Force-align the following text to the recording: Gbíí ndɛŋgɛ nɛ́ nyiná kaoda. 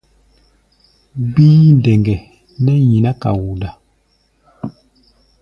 Gbíí 1.31 1.67
ndɛŋgɛ 1.77 2.15
nɛ́ 2.63 2.77
nyiná 2.89 3.11
kaoda. 3.21 3.69